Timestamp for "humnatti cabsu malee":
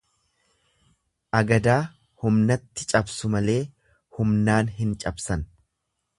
2.23-3.59